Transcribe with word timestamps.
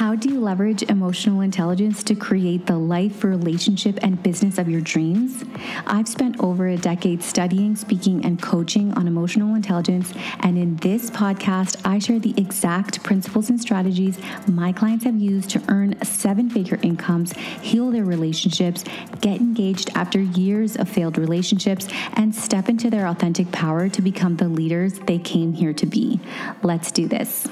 How 0.00 0.14
do 0.14 0.30
you 0.30 0.40
leverage 0.40 0.82
emotional 0.84 1.42
intelligence 1.42 2.02
to 2.04 2.14
create 2.14 2.64
the 2.64 2.78
life, 2.78 3.22
relationship, 3.22 3.98
and 4.00 4.22
business 4.22 4.56
of 4.56 4.66
your 4.66 4.80
dreams? 4.80 5.44
I've 5.86 6.08
spent 6.08 6.40
over 6.40 6.68
a 6.68 6.78
decade 6.78 7.22
studying, 7.22 7.76
speaking, 7.76 8.24
and 8.24 8.40
coaching 8.40 8.94
on 8.94 9.06
emotional 9.06 9.54
intelligence, 9.54 10.14
and 10.38 10.56
in 10.56 10.76
this 10.76 11.10
podcast, 11.10 11.82
I 11.84 11.98
share 11.98 12.18
the 12.18 12.32
exact 12.38 13.02
principles 13.02 13.50
and 13.50 13.60
strategies 13.60 14.18
my 14.46 14.72
clients 14.72 15.04
have 15.04 15.20
used 15.20 15.50
to 15.50 15.62
earn 15.68 16.02
seven 16.02 16.48
figure 16.48 16.78
incomes, 16.80 17.34
heal 17.60 17.90
their 17.90 18.06
relationships, 18.06 18.84
get 19.20 19.38
engaged 19.38 19.90
after 19.94 20.18
years 20.18 20.76
of 20.76 20.88
failed 20.88 21.18
relationships, 21.18 21.86
and 22.14 22.34
step 22.34 22.70
into 22.70 22.88
their 22.88 23.06
authentic 23.06 23.52
power 23.52 23.90
to 23.90 24.00
become 24.00 24.36
the 24.36 24.48
leaders 24.48 24.98
they 25.00 25.18
came 25.18 25.52
here 25.52 25.74
to 25.74 25.84
be. 25.84 26.18
Let's 26.62 26.90
do 26.90 27.06
this. 27.06 27.46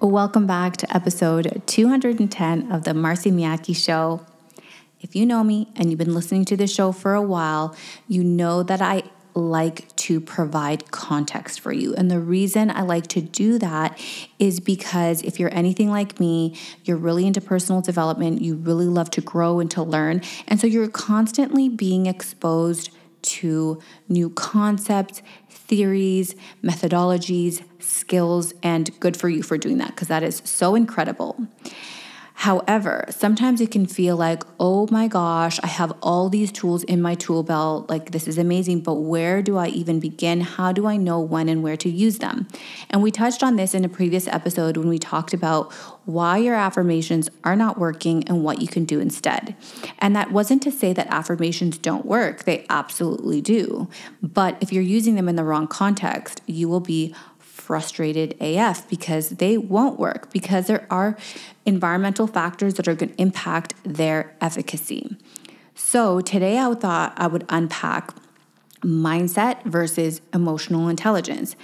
Welcome 0.00 0.46
back 0.46 0.76
to 0.78 0.94
episode 0.94 1.62
210 1.66 2.72
of 2.72 2.82
the 2.82 2.92
Marcy 2.92 3.30
Miyake 3.30 3.76
Show. 3.76 4.26
If 5.00 5.14
you 5.14 5.24
know 5.24 5.44
me 5.44 5.68
and 5.76 5.88
you've 5.88 5.98
been 5.98 6.14
listening 6.14 6.44
to 6.46 6.56
the 6.56 6.66
show 6.66 6.90
for 6.90 7.14
a 7.14 7.22
while, 7.22 7.76
you 8.08 8.24
know 8.24 8.64
that 8.64 8.82
I 8.82 9.04
like 9.34 9.94
to 9.96 10.20
provide 10.20 10.90
context 10.90 11.60
for 11.60 11.72
you. 11.72 11.94
And 11.94 12.10
the 12.10 12.18
reason 12.18 12.70
I 12.70 12.82
like 12.82 13.06
to 13.08 13.20
do 13.20 13.56
that 13.60 13.98
is 14.38 14.58
because 14.60 15.22
if 15.22 15.38
you're 15.38 15.54
anything 15.54 15.90
like 15.90 16.18
me, 16.18 16.56
you're 16.84 16.96
really 16.96 17.26
into 17.26 17.40
personal 17.40 17.80
development, 17.80 18.42
you 18.42 18.56
really 18.56 18.86
love 18.86 19.10
to 19.12 19.20
grow 19.20 19.60
and 19.60 19.70
to 19.70 19.82
learn. 19.82 20.22
And 20.48 20.60
so 20.60 20.66
you're 20.66 20.88
constantly 20.88 21.68
being 21.68 22.06
exposed 22.06 22.90
to 23.22 23.80
new 24.08 24.28
concepts, 24.30 25.22
theories, 25.66 26.34
methodologies, 26.62 27.64
skills, 27.80 28.52
and 28.62 28.98
good 29.00 29.16
for 29.16 29.28
you 29.28 29.42
for 29.42 29.58
doing 29.58 29.78
that 29.78 29.88
because 29.88 30.08
that 30.08 30.22
is 30.22 30.42
so 30.44 30.74
incredible. 30.74 31.36
However, 32.36 33.06
sometimes 33.10 33.60
it 33.60 33.70
can 33.70 33.86
feel 33.86 34.16
like, 34.16 34.42
oh 34.58 34.88
my 34.90 35.06
gosh, 35.08 35.58
I 35.62 35.68
have 35.68 35.92
all 36.02 36.28
these 36.28 36.50
tools 36.50 36.82
in 36.82 37.00
my 37.00 37.14
tool 37.14 37.42
belt. 37.44 37.88
Like, 37.88 38.10
this 38.10 38.26
is 38.26 38.38
amazing, 38.38 38.80
but 38.80 38.94
where 38.94 39.40
do 39.40 39.56
I 39.56 39.68
even 39.68 40.00
begin? 40.00 40.40
How 40.40 40.72
do 40.72 40.86
I 40.86 40.96
know 40.96 41.20
when 41.20 41.48
and 41.48 41.62
where 41.62 41.76
to 41.76 41.88
use 41.88 42.18
them? 42.18 42.48
And 42.90 43.02
we 43.02 43.12
touched 43.12 43.42
on 43.42 43.56
this 43.56 43.72
in 43.72 43.84
a 43.84 43.88
previous 43.88 44.26
episode 44.26 44.76
when 44.76 44.88
we 44.88 44.98
talked 44.98 45.32
about 45.32 45.72
why 46.04 46.36
your 46.38 46.56
affirmations 46.56 47.30
are 47.44 47.56
not 47.56 47.78
working 47.78 48.28
and 48.28 48.42
what 48.42 48.60
you 48.60 48.68
can 48.68 48.84
do 48.84 49.00
instead. 49.00 49.56
And 50.00 50.14
that 50.16 50.32
wasn't 50.32 50.62
to 50.64 50.72
say 50.72 50.92
that 50.92 51.06
affirmations 51.06 51.78
don't 51.78 52.04
work, 52.04 52.44
they 52.44 52.66
absolutely 52.68 53.40
do. 53.40 53.88
But 54.22 54.58
if 54.60 54.72
you're 54.72 54.82
using 54.82 55.14
them 55.14 55.28
in 55.28 55.36
the 55.36 55.44
wrong 55.44 55.66
context, 55.66 56.42
you 56.46 56.68
will 56.68 56.80
be 56.80 57.14
frustrated 57.64 58.36
AF 58.40 58.86
because 58.90 59.30
they 59.30 59.56
won't 59.56 59.98
work 59.98 60.30
because 60.30 60.66
there 60.66 60.86
are 60.90 61.16
environmental 61.64 62.26
factors 62.26 62.74
that 62.74 62.86
are 62.86 62.94
going 62.94 63.08
to 63.08 63.20
impact 63.20 63.72
their 63.84 64.36
efficacy. 64.40 65.16
So, 65.74 66.20
today 66.20 66.58
I 66.58 66.74
thought 66.74 67.14
I 67.16 67.26
would 67.26 67.46
unpack 67.48 68.14
mindset 68.82 69.64
versus 69.64 70.20
emotional 70.34 70.88
intelligence. 70.88 71.56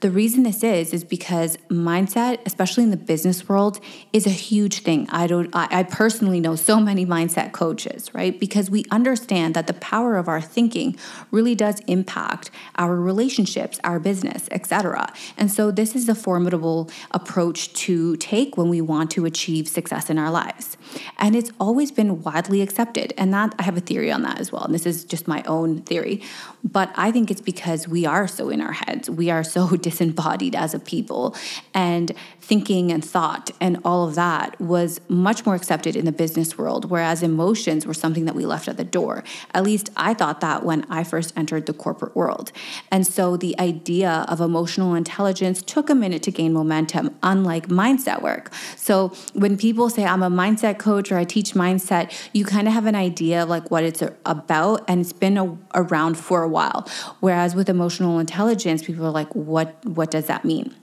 The 0.00 0.12
reason 0.12 0.44
this 0.44 0.62
is 0.62 0.92
is 0.92 1.02
because 1.02 1.56
mindset, 1.68 2.38
especially 2.46 2.84
in 2.84 2.90
the 2.90 2.96
business 2.96 3.48
world, 3.48 3.80
is 4.12 4.26
a 4.26 4.30
huge 4.30 4.80
thing. 4.82 5.08
I 5.10 5.26
don't 5.26 5.50
I, 5.52 5.66
I 5.70 5.82
personally 5.82 6.38
know 6.38 6.54
so 6.54 6.78
many 6.78 7.04
mindset 7.04 7.50
coaches, 7.50 8.14
right? 8.14 8.38
Because 8.38 8.70
we 8.70 8.84
understand 8.92 9.54
that 9.54 9.66
the 9.66 9.74
power 9.74 10.16
of 10.16 10.28
our 10.28 10.40
thinking 10.40 10.96
really 11.32 11.56
does 11.56 11.80
impact 11.88 12.52
our 12.76 12.94
relationships, 12.94 13.80
our 13.82 13.98
business, 13.98 14.48
etc. 14.52 15.12
And 15.36 15.50
so 15.50 15.72
this 15.72 15.96
is 15.96 16.08
a 16.08 16.14
formidable 16.14 16.88
approach 17.10 17.72
to 17.84 18.16
take 18.18 18.56
when 18.56 18.68
we 18.68 18.80
want 18.80 19.10
to 19.12 19.24
achieve 19.24 19.66
success 19.66 20.08
in 20.10 20.16
our 20.16 20.30
lives. 20.30 20.76
And 21.18 21.34
it's 21.34 21.50
always 21.58 21.90
been 21.90 22.22
widely 22.22 22.62
accepted. 22.62 23.14
And 23.18 23.34
that 23.34 23.52
I 23.58 23.64
have 23.64 23.76
a 23.76 23.80
theory 23.80 24.12
on 24.12 24.22
that 24.22 24.38
as 24.38 24.52
well. 24.52 24.62
And 24.62 24.72
this 24.72 24.86
is 24.86 25.04
just 25.04 25.26
my 25.26 25.42
own 25.42 25.82
theory. 25.82 26.22
But 26.62 26.92
I 26.94 27.10
think 27.10 27.32
it's 27.32 27.40
because 27.40 27.88
we 27.88 28.06
are 28.06 28.28
so 28.28 28.48
in 28.48 28.60
our 28.60 28.72
heads. 28.72 29.10
We 29.10 29.28
are 29.30 29.42
so 29.42 29.66
disembodied 29.88 30.54
as 30.54 30.74
a 30.74 30.80
people. 30.92 31.34
And 31.74 32.06
thinking 32.48 32.90
and 32.90 33.04
thought 33.04 33.50
and 33.60 33.78
all 33.84 34.08
of 34.08 34.14
that 34.14 34.58
was 34.58 35.02
much 35.08 35.44
more 35.44 35.54
accepted 35.54 35.94
in 35.94 36.06
the 36.06 36.12
business 36.12 36.56
world, 36.56 36.90
whereas 36.90 37.22
emotions 37.22 37.84
were 37.84 37.92
something 37.92 38.24
that 38.24 38.34
we 38.34 38.46
left 38.46 38.68
at 38.68 38.78
the 38.78 38.84
door. 38.84 39.22
At 39.52 39.64
least 39.64 39.90
I 39.96 40.14
thought 40.14 40.40
that 40.40 40.64
when 40.64 40.86
I 40.88 41.04
first 41.04 41.34
entered 41.36 41.66
the 41.66 41.74
corporate 41.74 42.16
world. 42.16 42.50
And 42.90 43.06
so 43.06 43.36
the 43.36 43.54
idea 43.60 44.24
of 44.28 44.40
emotional 44.40 44.94
intelligence 44.94 45.60
took 45.60 45.90
a 45.90 45.94
minute 45.94 46.22
to 46.22 46.30
gain 46.30 46.54
momentum, 46.54 47.14
unlike 47.22 47.68
mindset 47.68 48.22
work. 48.22 48.50
So 48.76 49.12
when 49.34 49.58
people 49.58 49.90
say, 49.90 50.04
I'm 50.06 50.22
a 50.22 50.30
mindset 50.30 50.78
coach 50.78 51.12
or 51.12 51.18
I 51.18 51.24
teach 51.24 51.52
mindset, 51.52 52.10
you 52.32 52.46
kind 52.46 52.66
of 52.66 52.72
have 52.72 52.86
an 52.86 52.94
idea 52.94 53.42
of 53.42 53.50
like 53.50 53.70
what 53.70 53.84
it's 53.84 54.02
about, 54.24 54.84
and 54.88 55.02
it's 55.02 55.12
been 55.12 55.36
a, 55.36 55.58
around 55.74 56.16
for 56.16 56.42
a 56.42 56.48
while. 56.48 56.88
Whereas 57.20 57.54
with 57.54 57.68
emotional 57.68 58.18
intelligence, 58.18 58.82
people 58.82 59.04
are 59.04 59.10
like, 59.10 59.34
what 59.34 59.77
what 59.84 60.10
does 60.10 60.26
that 60.26 60.44
mean? 60.44 60.74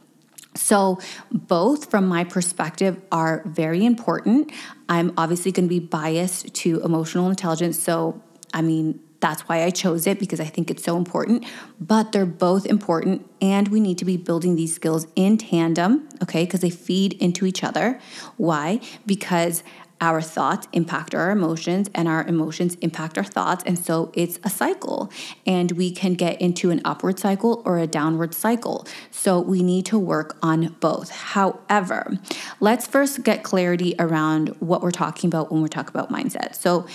So, 0.56 1.00
both 1.32 1.92
from 1.92 2.08
my 2.08 2.24
perspective 2.24 3.02
are 3.12 3.44
very 3.46 3.86
important. 3.86 4.52
I'm 4.88 5.14
obviously 5.18 5.52
going 5.52 5.66
to 5.66 5.70
be 5.70 5.82
biased 5.82 6.54
to 6.56 6.82
emotional 6.82 7.30
intelligence. 7.30 7.78
So, 7.78 8.22
I 8.54 8.62
mean, 8.62 9.02
that's 9.20 9.42
why 9.50 9.64
I 9.64 9.70
chose 9.70 10.08
it 10.08 10.20
because 10.20 10.40
I 10.40 10.46
think 10.46 10.70
it's 10.70 10.84
so 10.84 10.98
important. 10.98 11.46
But 11.80 12.12
they're 12.12 12.26
both 12.26 12.66
important, 12.66 13.30
and 13.42 13.68
we 13.68 13.80
need 13.80 13.98
to 13.98 14.06
be 14.06 14.18
building 14.18 14.56
these 14.56 14.74
skills 14.74 15.08
in 15.16 15.38
tandem, 15.38 16.08
okay? 16.24 16.46
Because 16.46 16.62
they 16.62 16.70
feed 16.70 17.14
into 17.14 17.46
each 17.46 17.64
other. 17.64 18.00
Why? 18.38 18.80
Because 19.06 19.64
our 20.02 20.22
thoughts 20.22 20.68
impact 20.74 21.16
our 21.16 21.32
emotions 21.32 21.90
and 21.96 22.08
our 22.08 22.26
emotions 22.26 22.76
impact 22.76 23.18
our 23.18 23.24
thoughts 23.24 23.64
and 23.66 23.80
so 23.80 24.12
it's 24.14 24.40
a 24.44 24.50
cycle. 24.50 25.10
And 25.46 25.72
we 25.72 25.92
can 25.92 26.16
get 26.16 26.42
into 26.42 26.70
an 26.70 26.82
upward 26.84 27.18
cycle 27.20 27.62
or 27.66 27.80
a 27.80 27.88
downward 27.88 28.34
cycle. 28.34 28.86
So 29.10 29.40
we 29.40 29.64
need 29.64 29.86
to 29.88 29.98
work 29.98 30.38
on 30.42 30.76
both. 30.80 31.12
However 31.12 32.20
let's 32.60 32.86
first 32.86 33.24
get 33.24 33.44
clarity 33.44 33.96
around 33.98 34.50
what 34.60 34.82
we're 34.82 34.92
talking 34.92 35.30
about 35.30 35.52
when 35.52 35.62
we're 35.62 35.68
talking 35.68 35.92
about 35.98 36.12
mindset. 36.12 36.56
So 36.56 36.88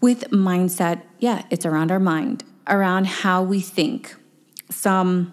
with 0.00 0.30
mindset 0.30 1.02
yeah 1.18 1.44
it's 1.50 1.64
around 1.64 1.90
our 1.90 2.00
mind 2.00 2.44
around 2.68 3.06
how 3.06 3.42
we 3.42 3.60
think. 3.60 4.14
Some 4.70 5.32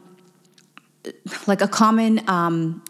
like 1.47 1.61
a 1.61 1.67
common 1.67 2.27
um, 2.29 2.83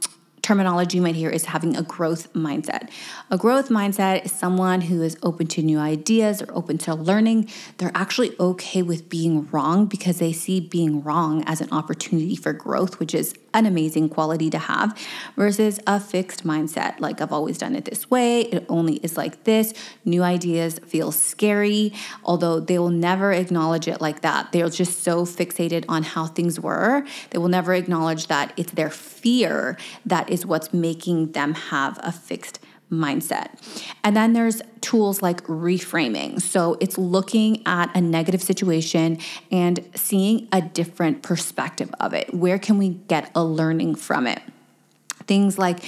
terminology 0.45 0.97
you 0.97 1.01
might 1.01 1.15
hear 1.15 1.29
is 1.31 1.45
having 1.45 1.75
a 1.75 1.81
growth 1.81 2.31
mindset. 2.33 2.89
A 3.31 3.37
growth 3.37 3.69
mindset 3.69 4.25
is 4.25 4.31
someone 4.31 4.81
who 4.81 5.01
is 5.01 5.17
open 5.23 5.47
to 5.47 5.63
new 5.63 5.79
ideas 5.79 6.41
or 6.41 6.53
open 6.53 6.77
to 6.79 6.93
learning. 6.93 7.49
They're 7.77 7.91
actually 7.95 8.35
okay 8.39 8.83
with 8.83 9.09
being 9.09 9.49
wrong 9.49 9.87
because 9.87 10.19
they 10.19 10.31
see 10.31 10.59
being 10.59 11.01
wrong 11.01 11.43
as 11.47 11.61
an 11.61 11.69
opportunity 11.71 12.35
for 12.35 12.53
growth, 12.53 12.99
which 12.99 13.15
is 13.15 13.33
an 13.55 13.65
amazing 13.65 14.09
quality 14.09 14.49
to 14.49 14.57
have, 14.57 14.95
versus 15.35 15.79
a 15.87 15.99
fixed 15.99 16.45
mindset 16.45 16.99
like 16.99 17.21
I've 17.21 17.31
always 17.31 17.57
done 17.57 17.73
it 17.73 17.85
this 17.85 18.11
way, 18.11 18.41
it 18.41 18.65
only 18.69 18.95
is 18.97 19.15
like 19.15 19.45
this. 19.45 19.73
New 20.03 20.21
ideas 20.21 20.77
feel 20.79 21.11
scary, 21.11 21.93
although 22.23 22.59
they 22.59 22.77
will 22.77 22.89
never 22.89 23.31
acknowledge 23.31 23.87
it 23.87 24.01
like 24.01 24.21
that. 24.21 24.51
They're 24.51 24.69
just 24.69 25.03
so 25.03 25.25
fixated 25.25 25.85
on 25.87 26.03
how 26.03 26.27
things 26.27 26.59
were, 26.59 27.05
they 27.29 27.37
will 27.37 27.47
never 27.47 27.73
acknowledge 27.73 28.27
that 28.27 28.53
it's 28.57 28.73
their 28.73 28.89
fear 28.89 29.77
that 30.05 30.29
is 30.29 30.34
what's 30.43 30.73
making 30.73 31.33
them 31.33 31.53
have 31.53 31.99
a 32.01 32.11
fixed 32.11 32.59
mindset. 32.91 33.49
And 34.03 34.15
then 34.15 34.33
there's 34.33 34.61
tools 34.81 35.21
like 35.21 35.43
reframing. 35.43 36.41
So 36.41 36.77
it's 36.79 36.97
looking 36.97 37.61
at 37.65 37.95
a 37.95 38.01
negative 38.01 38.41
situation 38.41 39.19
and 39.51 39.79
seeing 39.95 40.47
a 40.51 40.61
different 40.61 41.23
perspective 41.23 41.93
of 41.99 42.13
it. 42.13 42.33
Where 42.33 42.59
can 42.59 42.77
we 42.77 42.89
get 42.89 43.31
a 43.35 43.43
learning 43.43 43.95
from 43.95 44.27
it? 44.27 44.41
Things 45.27 45.57
like 45.57 45.83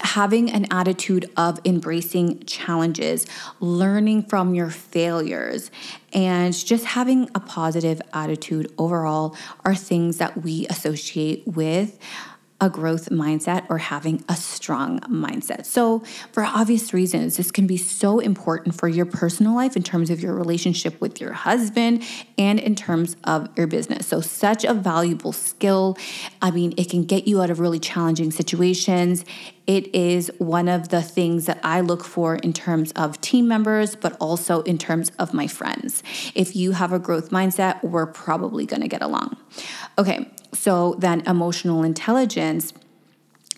having 0.00 0.50
an 0.50 0.66
attitude 0.70 1.30
of 1.36 1.60
embracing 1.64 2.44
challenges, 2.44 3.26
learning 3.60 4.24
from 4.24 4.54
your 4.54 4.68
failures, 4.68 5.70
and 6.12 6.52
just 6.52 6.84
having 6.84 7.30
a 7.34 7.40
positive 7.40 8.02
attitude 8.12 8.72
overall 8.78 9.36
are 9.64 9.74
things 9.74 10.18
that 10.18 10.42
we 10.42 10.66
associate 10.66 11.46
with 11.46 11.98
a 12.62 12.70
growth 12.70 13.10
mindset 13.10 13.66
or 13.68 13.78
having 13.78 14.24
a 14.28 14.36
strong 14.36 15.00
mindset. 15.00 15.66
So, 15.66 15.98
for 16.30 16.44
obvious 16.44 16.94
reasons, 16.94 17.36
this 17.36 17.50
can 17.50 17.66
be 17.66 17.76
so 17.76 18.20
important 18.20 18.76
for 18.76 18.86
your 18.86 19.04
personal 19.04 19.54
life 19.54 19.74
in 19.74 19.82
terms 19.82 20.10
of 20.10 20.20
your 20.20 20.32
relationship 20.32 20.98
with 21.00 21.20
your 21.20 21.32
husband 21.32 22.04
and 22.38 22.60
in 22.60 22.76
terms 22.76 23.16
of 23.24 23.48
your 23.58 23.66
business. 23.66 24.06
So, 24.06 24.20
such 24.20 24.64
a 24.64 24.74
valuable 24.74 25.32
skill. 25.32 25.98
I 26.40 26.52
mean, 26.52 26.72
it 26.76 26.88
can 26.88 27.02
get 27.02 27.26
you 27.26 27.42
out 27.42 27.50
of 27.50 27.58
really 27.58 27.80
challenging 27.80 28.30
situations. 28.30 29.24
It 29.66 29.92
is 29.92 30.30
one 30.38 30.68
of 30.68 30.90
the 30.90 31.02
things 31.02 31.46
that 31.46 31.58
I 31.64 31.80
look 31.80 32.04
for 32.04 32.36
in 32.36 32.52
terms 32.52 32.92
of 32.92 33.20
team 33.20 33.48
members, 33.48 33.96
but 33.96 34.16
also 34.20 34.62
in 34.62 34.78
terms 34.78 35.10
of 35.18 35.34
my 35.34 35.48
friends. 35.48 36.04
If 36.36 36.54
you 36.54 36.72
have 36.72 36.92
a 36.92 37.00
growth 37.00 37.30
mindset, 37.30 37.82
we're 37.82 38.06
probably 38.06 38.66
going 38.66 38.82
to 38.82 38.88
get 38.88 39.02
along. 39.02 39.36
Okay, 39.98 40.30
so 40.52 40.94
then 40.98 41.22
emotional 41.26 41.82
intelligence 41.82 42.72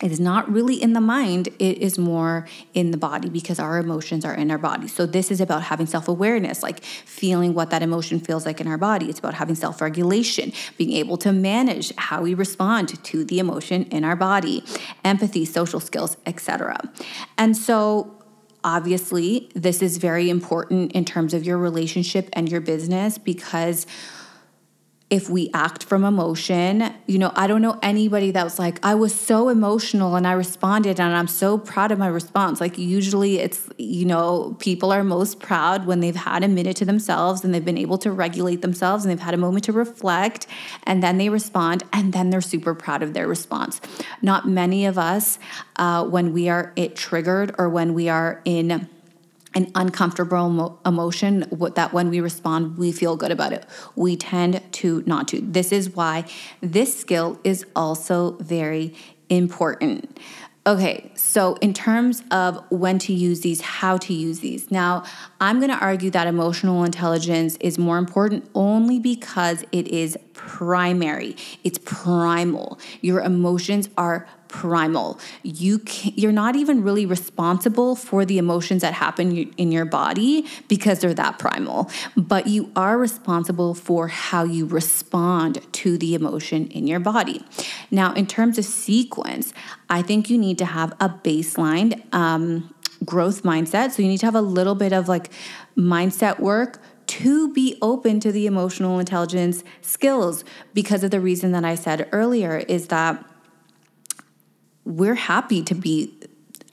it 0.03 0.11
is 0.11 0.19
not 0.19 0.51
really 0.51 0.81
in 0.81 0.91
the 0.91 0.99
mind, 0.99 1.47
it 1.57 1.77
is 1.77 1.97
more 1.97 2.45
in 2.73 2.91
the 2.91 2.97
body 2.97 3.29
because 3.29 3.59
our 3.59 3.77
emotions 3.77 4.25
are 4.25 4.33
in 4.33 4.51
our 4.51 4.57
body. 4.57 4.89
So, 4.89 5.05
this 5.05 5.31
is 5.31 5.39
about 5.39 5.63
having 5.63 5.85
self 5.85 6.09
awareness, 6.09 6.61
like 6.61 6.83
feeling 6.83 7.53
what 7.53 7.69
that 7.69 7.81
emotion 7.81 8.19
feels 8.19 8.45
like 8.45 8.59
in 8.59 8.67
our 8.67 8.77
body. 8.77 9.09
It's 9.09 9.19
about 9.19 9.35
having 9.35 9.55
self 9.55 9.79
regulation, 9.79 10.51
being 10.77 10.91
able 10.91 11.15
to 11.19 11.31
manage 11.31 11.95
how 11.95 12.21
we 12.23 12.33
respond 12.33 13.01
to 13.05 13.23
the 13.23 13.39
emotion 13.39 13.83
in 13.83 14.03
our 14.03 14.17
body, 14.17 14.65
empathy, 15.05 15.45
social 15.45 15.79
skills, 15.79 16.17
etc. 16.25 16.77
And 17.37 17.55
so, 17.55 18.21
obviously, 18.65 19.49
this 19.55 19.81
is 19.81 19.95
very 19.95 20.29
important 20.29 20.91
in 20.91 21.05
terms 21.05 21.33
of 21.33 21.45
your 21.45 21.57
relationship 21.57 22.27
and 22.33 22.51
your 22.51 22.59
business 22.59 23.17
because 23.17 23.87
if 25.11 25.29
we 25.29 25.51
act 25.53 25.83
from 25.83 26.03
emotion. 26.03 26.91
You 27.05 27.19
know, 27.19 27.31
I 27.35 27.45
don't 27.45 27.61
know 27.61 27.77
anybody 27.83 28.31
that 28.31 28.43
was 28.43 28.57
like, 28.57 28.83
I 28.83 28.95
was 28.95 29.13
so 29.13 29.49
emotional 29.49 30.15
and 30.15 30.25
I 30.25 30.31
responded 30.31 30.99
and 30.99 31.15
I'm 31.15 31.27
so 31.27 31.59
proud 31.59 31.91
of 31.91 31.99
my 31.99 32.07
response. 32.07 32.59
Like, 32.59 32.79
usually 32.79 33.37
it's, 33.37 33.69
you 33.77 34.05
know, 34.05 34.55
people 34.59 34.91
are 34.91 35.03
most 35.03 35.39
proud 35.39 35.85
when 35.85 35.99
they've 35.99 36.15
had 36.15 36.43
a 36.43 36.47
minute 36.47 36.77
to 36.77 36.85
themselves 36.85 37.43
and 37.43 37.53
they've 37.53 37.63
been 37.63 37.77
able 37.77 37.99
to 37.99 38.11
regulate 38.11 38.63
themselves 38.63 39.05
and 39.05 39.11
they've 39.11 39.19
had 39.19 39.35
a 39.35 39.37
moment 39.37 39.65
to 39.65 39.73
reflect 39.73 40.47
and 40.83 41.03
then 41.03 41.19
they 41.19 41.29
respond 41.29 41.83
and 41.93 42.11
then 42.11 42.31
they're 42.31 42.41
super 42.41 42.73
proud 42.73 43.03
of 43.03 43.13
their 43.13 43.27
response. 43.27 43.79
Not 44.23 44.47
many 44.47 44.87
of 44.87 44.97
us, 44.97 45.37
uh, 45.75 46.03
when 46.05 46.33
we 46.33 46.49
are 46.49 46.73
it 46.75 46.95
triggered 46.95 47.53
or 47.59 47.69
when 47.69 47.93
we 47.93 48.09
are 48.09 48.41
in 48.43 48.89
an 49.55 49.71
uncomfortable 49.73 50.79
emotion 50.85 51.45
that 51.75 51.93
when 51.93 52.09
we 52.09 52.19
respond 52.19 52.77
we 52.77 52.91
feel 52.91 53.15
good 53.15 53.31
about 53.31 53.53
it. 53.53 53.65
We 53.95 54.17
tend 54.17 54.61
to 54.73 55.03
not 55.05 55.27
to. 55.29 55.41
This 55.41 55.71
is 55.71 55.89
why 55.89 56.25
this 56.61 56.99
skill 56.99 57.39
is 57.43 57.65
also 57.75 58.31
very 58.37 58.93
important. 59.29 60.19
Okay 60.67 61.11
so 61.15 61.55
in 61.55 61.73
terms 61.73 62.23
of 62.31 62.63
when 62.69 62.99
to 62.99 63.13
use 63.13 63.41
these 63.41 63.61
how 63.61 63.97
to 63.97 64.13
use 64.13 64.39
these. 64.39 64.69
Now 64.71 65.03
i'm 65.39 65.59
going 65.59 65.71
to 65.71 65.77
argue 65.77 66.09
that 66.11 66.27
emotional 66.27 66.83
intelligence 66.83 67.57
is 67.59 67.77
more 67.77 67.97
important 67.97 68.49
only 68.53 68.99
because 68.99 69.63
it 69.71 69.87
is 69.87 70.17
primary. 70.33 71.35
It's 71.63 71.79
primal. 71.83 72.79
Your 73.01 73.21
emotions 73.21 73.89
are 73.97 74.27
primal. 74.55 75.19
You 75.43 75.79
can, 75.79 76.13
you're 76.15 76.31
not 76.31 76.55
even 76.55 76.81
really 76.81 77.05
responsible 77.05 77.93
for 77.97 78.23
the 78.23 78.37
emotions 78.37 78.81
that 78.83 78.93
happen 78.93 79.51
in 79.57 79.69
your 79.69 79.83
body 79.83 80.45
because 80.69 80.99
they're 80.99 81.13
that 81.13 81.37
primal, 81.39 81.89
but 82.15 82.47
you 82.47 82.71
are 82.73 82.97
responsible 82.97 83.73
for 83.73 84.07
how 84.07 84.45
you 84.45 84.65
respond 84.65 85.61
to 85.73 85.97
the 85.97 86.15
emotion 86.15 86.67
in 86.67 86.87
your 86.87 87.01
body. 87.01 87.43
Now, 87.91 88.13
in 88.13 88.27
terms 88.27 88.57
of 88.57 88.63
sequence, 88.63 89.53
I 89.89 90.01
think 90.01 90.29
you 90.29 90.37
need 90.37 90.57
to 90.59 90.65
have 90.65 90.93
a 91.01 91.09
baseline 91.09 92.01
um, 92.13 92.73
growth 93.03 93.43
mindset. 93.43 93.91
So 93.91 94.01
you 94.01 94.07
need 94.07 94.19
to 94.19 94.25
have 94.25 94.35
a 94.35 94.41
little 94.41 94.75
bit 94.75 94.93
of 94.93 95.09
like 95.09 95.31
mindset 95.77 96.39
work 96.39 96.81
to 97.07 97.51
be 97.51 97.77
open 97.81 98.21
to 98.21 98.31
the 98.31 98.47
emotional 98.47 98.99
intelligence 98.99 99.65
skills 99.81 100.45
because 100.73 101.03
of 101.03 101.11
the 101.11 101.19
reason 101.19 101.51
that 101.51 101.65
I 101.65 101.75
said 101.75 102.07
earlier 102.13 102.57
is 102.57 102.87
that 102.87 103.23
we're 104.85 105.15
happy 105.15 105.63
to 105.63 105.75
be 105.75 106.13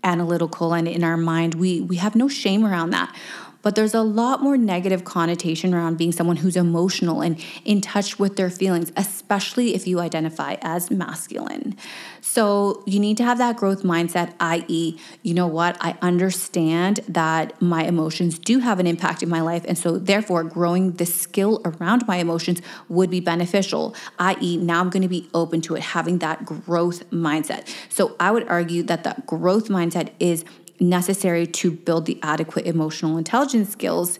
analytical 0.05 0.75
and 0.75 0.87
in 0.87 1.03
our 1.03 1.17
mind. 1.17 1.55
We 1.55 1.81
we 1.81 1.97
have 1.97 2.14
no 2.14 2.29
shame 2.29 2.64
around 2.64 2.91
that 2.91 3.14
but 3.62 3.75
there's 3.75 3.94
a 3.94 4.03
lot 4.03 4.43
more 4.43 4.56
negative 4.56 5.05
connotation 5.05 5.73
around 5.73 5.97
being 5.97 6.12
someone 6.12 6.37
who's 6.37 6.56
emotional 6.56 7.23
and 7.23 7.43
in 7.64 7.81
touch 7.81 8.19
with 8.19 8.37
their 8.37 8.50
feelings, 8.50 8.93
especially 8.97 9.75
if 9.75 9.87
you 9.87 10.00
identify 10.00 10.56
as 10.61 10.91
masculine. 10.91 11.76
So 12.20 12.82
you 12.87 13.00
need 13.00 13.17
to 13.19 13.25
have 13.25 13.38
that 13.38 13.56
growth 13.56 13.82
mindset, 13.82 14.35
i.e., 14.41 14.99
you 15.23 15.35
know 15.35 15.47
what, 15.47 15.76
I 15.81 15.97
understand 16.03 17.00
that 17.09 17.61
my 17.61 17.85
emotions 17.85 18.38
do 18.38 18.59
have 18.59 18.79
an 18.79 18.87
impact 18.87 19.23
in 19.23 19.29
my 19.29 19.41
life. 19.41 19.64
And 19.67 19.79
so 19.79 19.99
therefore, 19.99 20.44
growing 20.44 20.93
the 20.93 21.06
skill 21.06 21.61
around 21.64 22.06
my 22.06 22.17
emotions 22.17 22.61
would 22.88 23.11
be 23.11 23.20
beneficial, 23.20 23.94
i.e., 24.19 24.56
now 24.56 24.81
I'm 24.81 24.91
going 24.91 25.03
to 25.03 25.09
be 25.09 25.29
open 25.35 25.61
to 25.62 25.75
it, 25.76 25.82
having 25.82 26.19
that 26.19 26.44
growth 26.44 27.09
mindset. 27.11 27.69
So 27.88 28.17
I 28.19 28.31
would 28.31 28.49
argue 28.49 28.82
that 28.85 29.05
the 29.05 29.17
growth 29.26 29.69
mindset 29.69 30.11
is 30.19 30.44
necessary 30.81 31.47
to 31.47 31.71
build 31.71 32.07
the 32.07 32.19
adequate 32.23 32.67
emotional 32.67 33.17
intelligence 33.17 33.71
skills. 33.71 34.19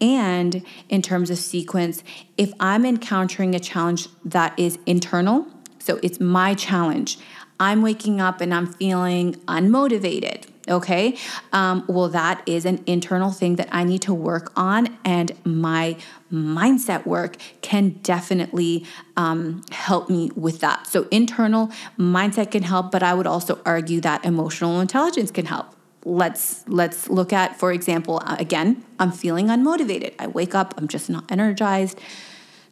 And 0.00 0.64
in 0.88 1.02
terms 1.02 1.30
of 1.30 1.38
sequence, 1.38 2.02
if 2.36 2.52
I'm 2.58 2.86
encountering 2.86 3.54
a 3.54 3.60
challenge 3.60 4.08
that 4.24 4.58
is 4.58 4.78
internal, 4.86 5.46
so 5.78 5.98
it's 6.02 6.20
my 6.20 6.54
challenge, 6.54 7.18
I'm 7.58 7.82
waking 7.82 8.20
up 8.20 8.40
and 8.40 8.54
I'm 8.54 8.66
feeling 8.66 9.34
unmotivated. 9.46 10.46
Okay. 10.68 11.16
Um, 11.52 11.84
well, 11.88 12.08
that 12.08 12.42
is 12.46 12.64
an 12.64 12.82
internal 12.86 13.32
thing 13.32 13.56
that 13.56 13.68
I 13.72 13.82
need 13.82 14.02
to 14.02 14.14
work 14.14 14.52
on, 14.56 14.96
and 15.04 15.32
my 15.44 15.96
mindset 16.32 17.06
work 17.06 17.36
can 17.60 17.98
definitely 18.02 18.86
um, 19.16 19.64
help 19.72 20.08
me 20.08 20.30
with 20.36 20.60
that. 20.60 20.86
So, 20.86 21.08
internal 21.10 21.68
mindset 21.98 22.52
can 22.52 22.62
help, 22.62 22.92
but 22.92 23.02
I 23.02 23.14
would 23.14 23.26
also 23.26 23.60
argue 23.66 24.00
that 24.02 24.24
emotional 24.24 24.80
intelligence 24.80 25.30
can 25.30 25.46
help 25.46 25.74
let's 26.04 26.64
let's 26.66 27.08
look 27.08 27.32
at 27.32 27.58
for 27.58 27.72
example 27.72 28.22
uh, 28.24 28.36
again 28.38 28.84
i'm 28.98 29.12
feeling 29.12 29.48
unmotivated. 29.48 30.14
I 30.18 30.26
wake 30.26 30.54
up 30.54 30.74
i'm 30.76 30.88
just 30.88 31.10
not 31.10 31.30
energized. 31.30 32.00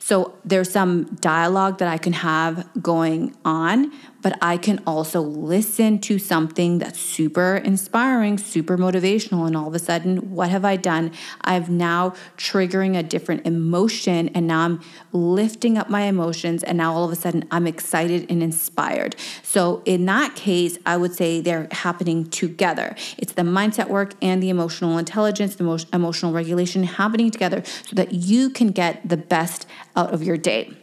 So 0.00 0.34
there's 0.44 0.70
some 0.70 1.16
dialogue 1.16 1.78
that 1.78 1.88
i 1.88 1.98
can 1.98 2.12
have 2.14 2.68
going 2.80 3.36
on 3.44 3.92
but 4.22 4.36
I 4.42 4.56
can 4.56 4.82
also 4.86 5.20
listen 5.20 5.98
to 6.00 6.18
something 6.18 6.78
that's 6.78 6.98
super 6.98 7.56
inspiring, 7.56 8.38
super 8.38 8.76
motivational. 8.76 9.46
And 9.46 9.56
all 9.56 9.68
of 9.68 9.74
a 9.74 9.78
sudden, 9.78 10.30
what 10.32 10.50
have 10.50 10.64
I 10.64 10.76
done? 10.76 11.12
I've 11.42 11.70
now 11.70 12.14
triggering 12.36 12.98
a 12.98 13.02
different 13.02 13.46
emotion, 13.46 14.28
and 14.30 14.46
now 14.46 14.60
I'm 14.60 14.80
lifting 15.12 15.78
up 15.78 15.88
my 15.88 16.02
emotions. 16.02 16.62
And 16.62 16.78
now 16.78 16.94
all 16.94 17.04
of 17.04 17.12
a 17.12 17.16
sudden, 17.16 17.44
I'm 17.50 17.66
excited 17.66 18.26
and 18.30 18.42
inspired. 18.42 19.16
So, 19.42 19.82
in 19.84 20.06
that 20.06 20.34
case, 20.34 20.78
I 20.84 20.96
would 20.96 21.14
say 21.14 21.40
they're 21.40 21.68
happening 21.70 22.28
together. 22.30 22.96
It's 23.16 23.32
the 23.32 23.42
mindset 23.42 23.88
work 23.88 24.14
and 24.20 24.42
the 24.42 24.50
emotional 24.50 24.98
intelligence, 24.98 25.56
the 25.56 25.86
emotional 25.92 26.32
regulation 26.32 26.82
happening 26.84 27.30
together 27.30 27.62
so 27.64 27.96
that 27.96 28.12
you 28.12 28.50
can 28.50 28.68
get 28.68 29.08
the 29.08 29.16
best 29.16 29.66
out 29.96 30.12
of 30.12 30.22
your 30.22 30.36
day. 30.36 30.76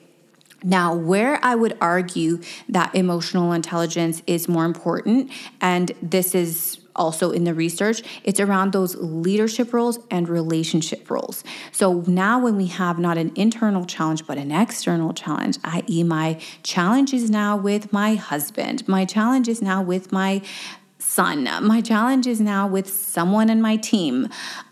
Now, 0.63 0.95
where 0.95 1.39
I 1.43 1.55
would 1.55 1.77
argue 1.79 2.41
that 2.69 2.93
emotional 2.95 3.51
intelligence 3.51 4.21
is 4.25 4.47
more 4.47 4.65
important, 4.65 5.31
and 5.61 5.91
this 6.01 6.33
is 6.33 6.79
also 6.95 7.31
in 7.31 7.43
the 7.43 7.53
research, 7.53 8.01
it's 8.23 8.39
around 8.39 8.71
those 8.71 8.95
leadership 8.95 9.73
roles 9.73 9.99
and 10.09 10.29
relationship 10.29 11.09
roles. 11.09 11.43
So 11.71 12.03
now, 12.07 12.39
when 12.39 12.55
we 12.55 12.67
have 12.67 12.97
not 12.97 13.17
an 13.17 13.31
internal 13.35 13.85
challenge, 13.85 14.25
but 14.25 14.37
an 14.37 14.51
external 14.51 15.13
challenge, 15.13 15.57
i.e., 15.63 16.03
my 16.03 16.39
challenge 16.63 17.13
is 17.13 17.29
now 17.29 17.57
with 17.57 17.91
my 17.91 18.15
husband, 18.15 18.87
my 18.87 19.05
challenge 19.05 19.47
is 19.47 19.61
now 19.61 19.81
with 19.81 20.11
my 20.11 20.41
son, 20.99 21.47
my 21.61 21.81
challenge 21.81 22.27
is 22.27 22.41
now 22.41 22.67
with 22.67 22.89
someone 22.89 23.49
in 23.49 23.61
my 23.61 23.75
team. 23.77 24.27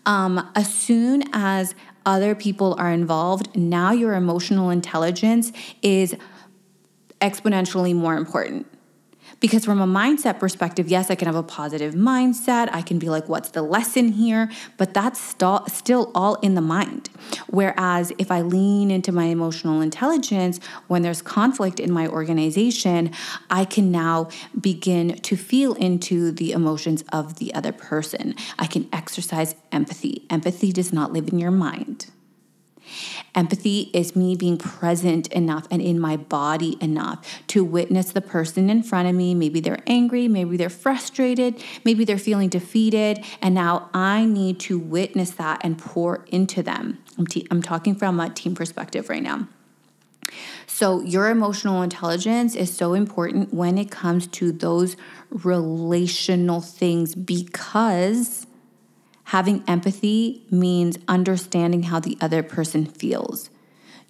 Um, 0.05 0.50
as 0.55 0.74
soon 0.74 1.24
as 1.34 1.75
other 2.05 2.36
people 2.36 2.75
are 2.77 2.91
involved, 2.91 3.55
now 3.55 3.91
your 3.91 4.13
emotional 4.13 4.69
intelligence 4.69 5.51
is 5.81 6.15
exponentially 7.22 7.95
more 7.95 8.15
important. 8.15 8.67
Because 9.43 9.65
from 9.65 9.81
a 9.81 9.85
mindset 9.85 10.39
perspective, 10.39 10.88
yes, 10.88 11.12
I 11.12 11.15
can 11.15 11.25
have 11.25 11.35
a 11.35 11.43
positive 11.43 11.95
mindset. 11.95 12.69
I 12.71 12.81
can 12.81 12.97
be 12.97 13.09
like, 13.09 13.27
what's 13.27 13.50
the 13.50 13.62
lesson 13.62 14.13
here? 14.13 14.50
But 14.77 14.93
that's 14.93 15.19
st- 15.19 15.69
still 15.69 16.13
all 16.15 16.35
in 16.35 16.55
the 16.55 16.62
mind. 16.62 17.09
Whereas 17.50 18.13
if 18.17 18.31
I 18.31 18.39
lean 18.39 18.89
into 18.89 19.12
my 19.12 19.25
emotional 19.25 19.81
intelligence, 19.81 20.62
when 20.88 21.01
there's 21.01 21.21
conflict 21.21 21.81
in 21.81 21.91
my 21.91 22.07
organization, 22.07 23.12
I 23.50 23.65
can 23.65 23.91
now 23.91 24.29
begin 24.62 25.17
to 25.17 25.35
feel 25.35 25.73
into 25.73 26.31
the 26.31 26.53
emotions 26.53 27.03
of 27.12 27.35
the 27.35 27.53
other 27.53 27.73
person. 27.73 28.35
I 28.57 28.65
can 28.65 28.88
exercise 28.93 29.55
empathy. 29.73 30.25
Empathy 30.29 30.71
does 30.71 30.93
not 30.93 31.12
live 31.12 31.27
in 31.27 31.38
your 31.38 31.51
mind. 31.51 32.05
Empathy 33.36 33.90
is 33.94 34.16
me 34.16 34.36
being 34.36 34.58
present 34.58 35.28
enough 35.28 35.68
and 35.72 35.82
in 35.82 36.00
my 36.00 36.18
body 36.18 36.78
enough 36.82 37.44
to 37.48 37.63
witness 37.63 38.12
the 38.12 38.22
person 38.22 38.70
in 38.70 38.84
front 38.84 39.08
of 39.08 39.16
me. 39.16 39.34
Maybe 39.34 39.60
they're 39.60 39.84
angry, 39.88 40.28
maybe 40.28 40.58
they're 40.58 40.70
frustrated, 40.70 41.63
maybe 41.84 42.06
they're 42.06 42.18
feeling 42.18 42.50
defeated. 42.50 43.24
And 43.42 43.56
now 43.56 43.90
I 43.94 44.25
need 44.25 44.60
to 44.62 44.78
witness 44.78 45.32
that 45.32 45.62
and 45.63 45.78
pour 45.78 46.25
into 46.28 46.62
them. 46.62 47.00
I'm, 47.18 47.28
I'm 47.50 47.62
talking 47.62 47.96
from 47.96 48.20
a 48.20 48.30
team 48.30 48.56
perspective 48.56 49.10
right 49.10 49.24
now. 49.24 49.48
So, 50.66 51.02
your 51.02 51.30
emotional 51.30 51.82
intelligence 51.82 52.56
is 52.56 52.75
so 52.75 52.94
important 52.94 53.54
when 53.54 53.78
it 53.78 53.92
comes 53.92 54.25
to 54.28 54.52
those 54.52 54.96
relational 55.30 56.62
things 56.62 57.13
because 57.13 58.48
Having 59.25 59.63
empathy 59.68 60.46
means 60.51 60.98
understanding 61.08 61.84
how 61.84 62.00
the 62.00 62.18
other 62.22 62.44
person 62.44 62.86
feels. 62.86 63.50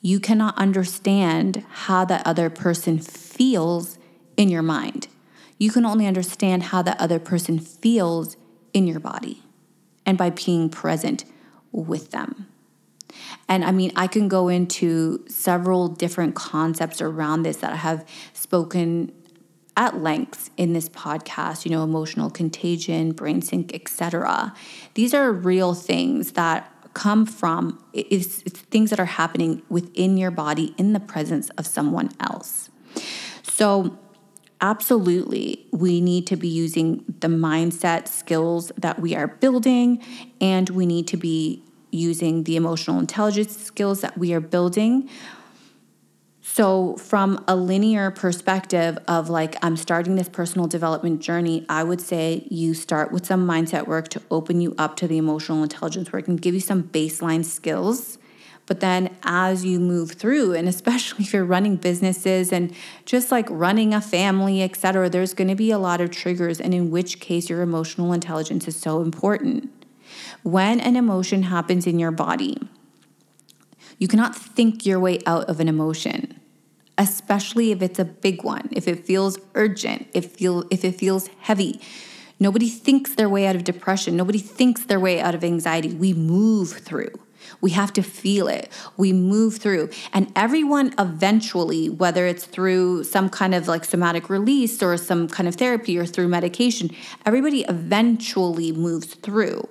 You 0.02 0.20
cannot 0.20 0.58
understand 0.58 1.64
how 1.70 2.04
that 2.06 2.26
other 2.28 2.50
person 2.50 3.00
feels 3.00 3.98
in 4.36 4.50
your 4.50 4.62
mind. 4.62 5.08
You 5.58 5.72
can 5.72 5.86
only 5.86 6.08
understand 6.08 6.64
how 6.64 6.82
that 6.82 7.00
other 7.00 7.20
person 7.20 7.60
feels 7.60 8.36
in 8.74 8.88
your 8.88 9.00
body 9.00 9.44
and 10.06 10.18
by 10.18 10.30
being 10.30 10.70
present 10.70 11.24
with 11.72 12.12
them. 12.12 12.48
And 13.48 13.64
I 13.64 13.72
mean, 13.72 13.92
I 13.96 14.08
can 14.08 14.28
go 14.28 14.50
into 14.50 15.24
several 15.28 15.88
different 15.88 16.36
concepts 16.36 17.02
around 17.02 17.44
this 17.44 17.58
that 17.58 17.74
I 17.74 17.78
have 17.78 18.08
spoken 18.34 19.12
at 19.76 20.02
length 20.02 20.50
in 20.58 20.74
this 20.74 20.90
podcast, 20.90 21.66
you 21.66 21.72
know, 21.72 21.84
emotional 21.84 22.30
contagion, 22.30 23.12
brain 23.12 23.42
sync, 23.42 23.74
etc. 23.74 24.54
These 24.94 25.14
are 25.14 25.32
real 25.32 25.74
things 25.74 26.34
that 26.34 26.70
come 26.94 27.26
from 27.26 27.84
it's, 27.92 28.44
it's 28.44 28.60
things 28.62 28.92
that 28.92 29.00
are 29.00 29.06
happening 29.06 29.62
within 29.70 30.18
your 30.18 30.32
body 30.32 30.76
in 30.78 30.94
the 30.94 31.00
presence 31.00 31.50
of 31.52 31.66
someone 31.66 32.10
else. 32.20 32.70
So 33.42 33.98
absolutely 34.62 35.66
we 35.72 36.00
need 36.00 36.28
to 36.28 36.36
be 36.36 36.48
using 36.48 37.04
the 37.20 37.28
mindset 37.28 38.08
skills 38.08 38.72
that 38.78 39.00
we 39.00 39.16
are 39.16 39.28
building 39.28 40.02
and 40.40 40.70
we 40.70 40.86
need 40.86 41.08
to 41.08 41.18
be 41.18 41.64
using 41.92 42.44
the 42.44 42.56
emotional 42.56 43.00
intelligence 43.00 43.58
skills 43.58 44.02
that 44.02 44.18
we 44.18 44.34
are 44.34 44.40
building 44.40 45.10
so, 46.54 46.98
from 46.98 47.44
a 47.48 47.56
linear 47.56 48.12
perspective 48.12 49.00
of 49.08 49.28
like, 49.28 49.56
I'm 49.64 49.76
starting 49.76 50.18
this 50.18 50.30
personal 50.30 50.68
development 50.68 51.20
journey, 51.20 51.66
I 51.68 51.84
would 51.84 52.00
say 52.00 52.48
you 52.48 52.76
start 52.76 53.12
with 53.12 53.26
some 53.26 53.48
mindset 53.48 53.88
work 53.88 54.08
to 54.10 54.22
open 54.30 54.62
you 54.62 54.76
up 54.78 54.96
to 54.98 55.08
the 55.08 55.18
emotional 55.18 55.64
intelligence 55.64 56.14
work 56.14 56.28
and 56.28 56.40
give 56.40 56.54
you 56.54 56.60
some 56.60 56.84
baseline 56.84 57.44
skills. 57.44 58.20
But 58.68 58.82
then 58.82 59.16
as 59.24 59.66
you 59.66 59.80
move 59.80 60.12
through, 60.12 60.54
and 60.54 60.70
especially 60.70 61.26
if 61.26 61.34
you're 61.34 61.44
running 61.44 61.76
businesses 61.76 62.54
and 62.54 62.72
just 63.06 63.32
like 63.32 63.48
running 63.50 63.96
a 63.96 64.00
family, 64.00 64.62
et 64.62 64.76
cetera, 64.76 65.10
there's 65.10 65.34
going 65.34 65.48
to 65.48 65.56
be 65.56 65.72
a 65.72 65.80
lot 65.80 66.02
of 66.02 66.12
triggers, 66.12 66.62
and 66.62 66.72
in 66.72 66.92
which 66.92 67.20
case 67.20 67.50
your 67.50 67.64
emotional 67.64 68.14
intelligence 68.14 68.68
is 68.68 68.80
so 68.80 69.02
important. 69.02 69.72
When 70.44 70.80
an 70.80 70.98
emotion 70.98 71.42
happens 71.42 71.88
in 71.88 71.98
your 71.98 72.12
body, 72.12 72.60
you 73.98 74.08
cannot 74.08 74.36
think 74.36 74.86
your 74.86 75.00
way 75.00 75.20
out 75.26 75.46
of 75.46 75.60
an 75.60 75.68
emotion 75.68 76.42
especially 76.98 77.72
if 77.72 77.82
it's 77.82 78.00
a 78.00 78.06
big 78.06 78.44
one, 78.44 78.70
if 78.72 78.88
it 78.88 79.06
feels 79.06 79.38
urgent, 79.56 80.08
if 80.14 80.32
feel 80.34 80.66
if 80.70 80.84
it 80.84 80.96
feels 80.96 81.28
heavy. 81.40 81.82
Nobody 82.40 82.68
thinks 82.70 83.16
their 83.16 83.30
way 83.30 83.46
out 83.48 83.56
of 83.56 83.64
depression. 83.64 84.18
Nobody 84.18 84.40
thinks 84.40 84.86
their 84.86 85.00
way 85.00 85.20
out 85.20 85.36
of 85.36 85.44
anxiety. 85.44 85.94
We 85.94 86.14
move 86.14 86.72
through. 86.72 87.14
We 87.62 87.72
have 87.72 87.94
to 87.94 88.02
feel 88.02 88.48
it. 88.48 88.70
We 88.98 89.14
move 89.14 89.58
through. 89.58 89.90
And 90.14 90.32
everyone 90.36 90.94
eventually, 90.98 91.90
whether 91.90 92.26
it's 92.26 92.46
through 92.46 93.04
some 93.06 93.30
kind 93.30 93.54
of 93.56 93.68
like 93.68 93.86
somatic 93.86 94.30
release 94.30 94.82
or 94.82 94.98
some 94.98 95.28
kind 95.28 95.48
of 95.48 95.56
therapy 95.56 95.98
or 95.98 96.06
through 96.06 96.28
medication, 96.28 96.90
everybody 97.26 97.62
eventually 97.64 98.72
moves 98.72 99.14
through. 99.16 99.68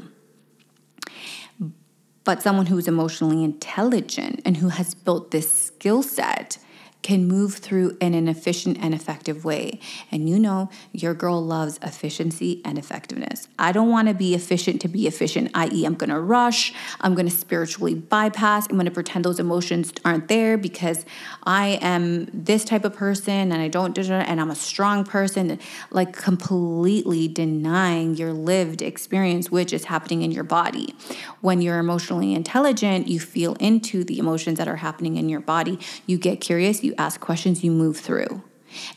But 2.24 2.40
someone 2.40 2.66
who 2.66 2.78
is 2.78 2.86
emotionally 2.86 3.42
intelligent 3.42 4.40
and 4.44 4.56
who 4.58 4.68
has 4.68 4.94
built 4.94 5.30
this 5.30 5.50
skill 5.50 6.02
set 6.02 6.58
can 7.02 7.26
move 7.26 7.54
through 7.54 7.96
in 8.00 8.14
an 8.14 8.28
efficient 8.28 8.78
and 8.80 8.94
effective 8.94 9.44
way. 9.44 9.80
And 10.10 10.28
you 10.28 10.38
know, 10.38 10.70
your 10.92 11.14
girl 11.14 11.44
loves 11.44 11.78
efficiency 11.82 12.62
and 12.64 12.78
effectiveness. 12.78 13.48
I 13.58 13.72
don't 13.72 13.90
want 13.90 14.08
to 14.08 14.14
be 14.14 14.34
efficient 14.34 14.80
to 14.82 14.88
be 14.88 15.06
efficient, 15.06 15.50
i.e., 15.54 15.84
I'm 15.84 15.94
going 15.94 16.10
to 16.10 16.20
rush, 16.20 16.72
I'm 17.00 17.14
going 17.14 17.28
to 17.28 17.34
spiritually 17.34 17.94
bypass, 17.94 18.66
I'm 18.68 18.76
going 18.76 18.86
to 18.86 18.92
pretend 18.92 19.24
those 19.24 19.40
emotions 19.40 19.92
aren't 20.04 20.28
there 20.28 20.56
because 20.56 21.04
I 21.44 21.78
am 21.82 22.26
this 22.32 22.64
type 22.64 22.84
of 22.84 22.94
person 22.94 23.52
and 23.52 23.54
I 23.54 23.68
don't, 23.68 23.98
and 23.98 24.40
I'm 24.40 24.50
a 24.50 24.54
strong 24.54 25.04
person, 25.04 25.58
like 25.90 26.12
completely 26.12 27.28
denying 27.28 28.14
your 28.14 28.32
lived 28.32 28.82
experience, 28.82 29.50
which 29.50 29.72
is 29.72 29.84
happening 29.84 30.22
in 30.22 30.30
your 30.30 30.44
body. 30.44 30.94
When 31.40 31.60
you're 31.60 31.78
emotionally 31.78 32.34
intelligent, 32.34 33.08
you 33.08 33.20
feel 33.20 33.54
into 33.54 34.04
the 34.04 34.18
emotions 34.18 34.58
that 34.58 34.68
are 34.68 34.76
happening 34.76 35.16
in 35.16 35.28
your 35.28 35.40
body. 35.40 35.78
You 36.06 36.18
get 36.18 36.40
curious, 36.40 36.82
you 36.82 36.91
you 36.92 36.96
ask 36.98 37.20
questions, 37.20 37.64
you 37.64 37.70
move 37.70 37.96
through. 37.96 38.42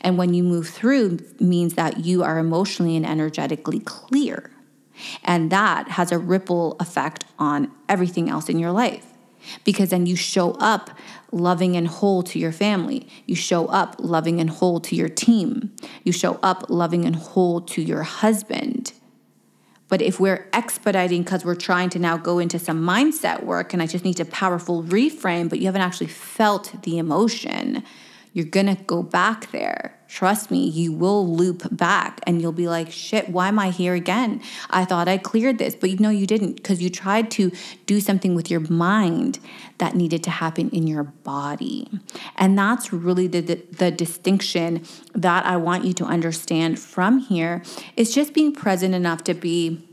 And 0.00 0.16
when 0.16 0.34
you 0.34 0.42
move 0.42 0.68
through 0.68 1.18
means 1.40 1.74
that 1.74 2.04
you 2.04 2.22
are 2.22 2.38
emotionally 2.38 2.96
and 2.96 3.06
energetically 3.06 3.80
clear. 3.80 4.50
And 5.22 5.50
that 5.50 5.88
has 5.88 6.12
a 6.12 6.18
ripple 6.18 6.76
effect 6.80 7.24
on 7.38 7.70
everything 7.88 8.30
else 8.30 8.48
in 8.48 8.58
your 8.58 8.72
life. 8.72 9.06
Because 9.64 9.90
then 9.90 10.06
you 10.06 10.16
show 10.16 10.52
up 10.52 10.90
loving 11.30 11.76
and 11.76 11.86
whole 11.86 12.22
to 12.24 12.38
your 12.38 12.52
family. 12.52 13.06
You 13.26 13.36
show 13.36 13.66
up 13.66 13.96
loving 13.98 14.40
and 14.40 14.50
whole 14.50 14.80
to 14.80 14.96
your 14.96 15.08
team. 15.08 15.74
You 16.02 16.12
show 16.12 16.38
up 16.42 16.68
loving 16.68 17.04
and 17.04 17.14
whole 17.14 17.60
to 17.60 17.82
your 17.82 18.02
husband. 18.02 18.92
But 19.88 20.02
if 20.02 20.18
we're 20.18 20.48
expediting 20.52 21.22
because 21.22 21.44
we're 21.44 21.54
trying 21.54 21.90
to 21.90 21.98
now 21.98 22.16
go 22.16 22.38
into 22.38 22.58
some 22.58 22.82
mindset 22.82 23.44
work 23.44 23.72
and 23.72 23.80
I 23.80 23.86
just 23.86 24.04
need 24.04 24.18
a 24.18 24.24
powerful 24.24 24.82
reframe, 24.82 25.48
but 25.48 25.60
you 25.60 25.66
haven't 25.66 25.82
actually 25.82 26.08
felt 26.08 26.74
the 26.82 26.98
emotion, 26.98 27.84
you're 28.36 28.44
gonna 28.44 28.76
go 28.86 29.02
back 29.02 29.50
there. 29.50 29.98
Trust 30.08 30.50
me, 30.50 30.68
you 30.68 30.92
will 30.92 31.26
loop 31.26 31.74
back 31.74 32.20
and 32.26 32.42
you'll 32.42 32.52
be 32.52 32.68
like, 32.68 32.90
shit, 32.90 33.30
why 33.30 33.48
am 33.48 33.58
I 33.58 33.70
here 33.70 33.94
again? 33.94 34.42
I 34.68 34.84
thought 34.84 35.08
I 35.08 35.16
cleared 35.16 35.56
this, 35.56 35.74
but 35.74 35.88
you 35.88 35.96
know 35.96 36.10
you 36.10 36.26
didn't 36.26 36.56
because 36.56 36.82
you 36.82 36.90
tried 36.90 37.30
to 37.30 37.50
do 37.86 37.98
something 37.98 38.34
with 38.34 38.50
your 38.50 38.60
mind 38.60 39.38
that 39.78 39.94
needed 39.94 40.22
to 40.24 40.30
happen 40.30 40.68
in 40.68 40.86
your 40.86 41.04
body. 41.04 41.88
And 42.36 42.58
that's 42.58 42.92
really 42.92 43.26
the, 43.26 43.40
the, 43.40 43.54
the 43.72 43.90
distinction 43.90 44.84
that 45.14 45.46
I 45.46 45.56
want 45.56 45.86
you 45.86 45.94
to 45.94 46.04
understand 46.04 46.78
from 46.78 47.20
here 47.20 47.62
is 47.96 48.14
just 48.14 48.34
being 48.34 48.52
present 48.52 48.94
enough 48.94 49.24
to 49.24 49.32
be 49.32 49.85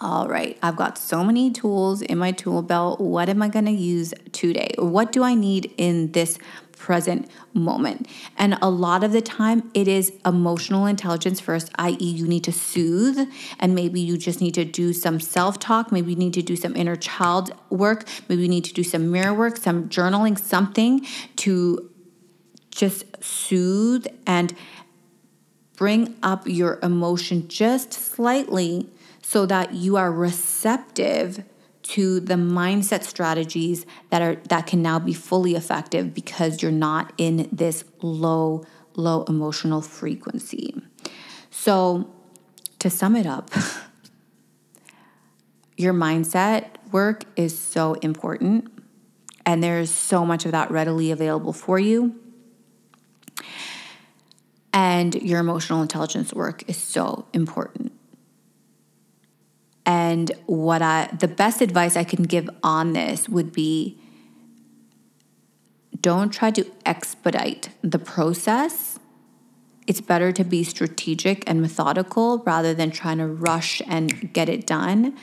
all 0.00 0.28
right, 0.28 0.56
I've 0.62 0.76
got 0.76 0.96
so 0.96 1.24
many 1.24 1.50
tools 1.50 2.02
in 2.02 2.18
my 2.18 2.30
tool 2.30 2.62
belt. 2.62 3.00
What 3.00 3.28
am 3.28 3.42
I 3.42 3.48
going 3.48 3.64
to 3.64 3.72
use 3.72 4.14
today? 4.32 4.74
What 4.78 5.10
do 5.10 5.24
I 5.24 5.34
need 5.34 5.74
in 5.76 6.12
this 6.12 6.38
present 6.78 7.28
moment. 7.52 8.08
And 8.38 8.56
a 8.62 8.70
lot 8.70 9.04
of 9.04 9.12
the 9.12 9.20
time, 9.20 9.70
it 9.74 9.88
is 9.88 10.12
emotional 10.24 10.86
intelligence 10.86 11.40
first, 11.40 11.70
i.e., 11.78 11.96
you 11.98 12.26
need 12.26 12.44
to 12.44 12.52
soothe, 12.52 13.28
and 13.58 13.74
maybe 13.74 14.00
you 14.00 14.16
just 14.16 14.40
need 14.40 14.54
to 14.54 14.64
do 14.64 14.92
some 14.92 15.20
self 15.20 15.58
talk. 15.58 15.92
Maybe 15.92 16.12
you 16.12 16.16
need 16.16 16.34
to 16.34 16.42
do 16.42 16.56
some 16.56 16.74
inner 16.76 16.96
child 16.96 17.52
work. 17.68 18.08
Maybe 18.28 18.42
you 18.42 18.48
need 18.48 18.64
to 18.64 18.72
do 18.72 18.84
some 18.84 19.10
mirror 19.10 19.34
work, 19.34 19.56
some 19.56 19.88
journaling, 19.88 20.38
something 20.38 21.04
to 21.36 21.90
just 22.70 23.04
soothe 23.22 24.06
and 24.26 24.54
bring 25.76 26.16
up 26.22 26.46
your 26.46 26.78
emotion 26.82 27.48
just 27.48 27.92
slightly 27.92 28.88
so 29.28 29.44
that 29.44 29.74
you 29.74 29.94
are 29.94 30.10
receptive 30.10 31.44
to 31.82 32.18
the 32.18 32.32
mindset 32.32 33.02
strategies 33.02 33.84
that 34.08 34.22
are 34.22 34.36
that 34.48 34.66
can 34.66 34.80
now 34.80 34.98
be 34.98 35.12
fully 35.12 35.54
effective 35.54 36.14
because 36.14 36.62
you're 36.62 36.72
not 36.72 37.12
in 37.18 37.46
this 37.52 37.84
low 38.00 38.64
low 38.96 39.24
emotional 39.24 39.82
frequency. 39.82 40.74
So, 41.50 42.08
to 42.78 42.88
sum 42.88 43.16
it 43.16 43.26
up, 43.26 43.50
your 45.76 45.92
mindset 45.92 46.68
work 46.90 47.24
is 47.36 47.58
so 47.58 47.94
important 48.00 48.72
and 49.44 49.62
there's 49.62 49.90
so 49.90 50.24
much 50.24 50.46
of 50.46 50.52
that 50.52 50.70
readily 50.70 51.10
available 51.10 51.52
for 51.52 51.78
you. 51.78 52.18
And 54.72 55.14
your 55.16 55.40
emotional 55.40 55.82
intelligence 55.82 56.32
work 56.32 56.64
is 56.66 56.78
so 56.78 57.26
important. 57.34 57.97
And 59.88 60.30
what 60.44 60.82
I, 60.82 61.08
the 61.18 61.26
best 61.26 61.62
advice 61.62 61.96
I 61.96 62.04
can 62.04 62.24
give 62.24 62.50
on 62.62 62.92
this 62.92 63.26
would 63.26 63.54
be 63.54 63.98
don't 65.98 66.30
try 66.30 66.50
to 66.50 66.66
expedite 66.84 67.70
the 67.80 67.98
process. 67.98 68.98
It's 69.86 70.02
better 70.02 70.30
to 70.30 70.44
be 70.44 70.62
strategic 70.62 71.42
and 71.48 71.62
methodical 71.62 72.42
rather 72.44 72.74
than 72.74 72.90
trying 72.90 73.16
to 73.16 73.26
rush 73.26 73.80
and 73.86 74.30
get 74.34 74.50
it 74.50 74.66
done 74.66 75.16